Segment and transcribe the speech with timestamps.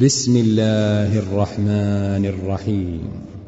[0.00, 3.00] بسم الله الرحمن الرحيم.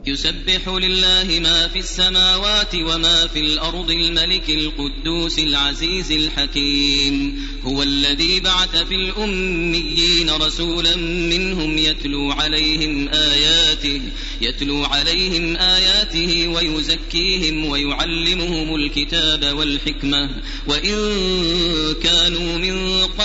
[0.06, 7.34] يسبح لله ما في السماوات وما في الأرض الملك القدوس العزيز الحكيم.
[7.64, 14.00] هو الذي بعث في الأميين رسولا منهم يتلو عليهم آياته
[14.40, 20.30] يتلو عليهم آياته ويزكيهم ويعلمهم الكتاب والحكمة.
[20.68, 20.94] وإن
[22.02, 22.87] كانوا من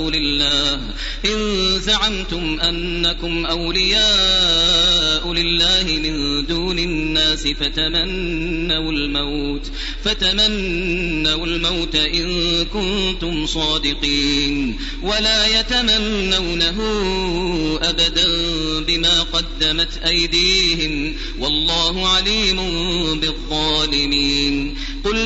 [0.00, 0.80] لله.
[1.24, 9.70] إن زعمتم أنكم أولياء لله من دون الناس فتمنوا الموت
[10.04, 14.78] فتمنوا الموت إن كنتم صادقين.
[15.02, 16.78] ولا يتمنونه
[17.82, 18.26] أبدا
[18.86, 21.14] بما قدمت أيديهم.
[21.38, 22.56] والله عليم
[23.20, 24.67] بالظالمين.